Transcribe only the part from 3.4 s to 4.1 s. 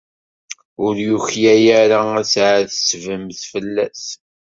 fell-as.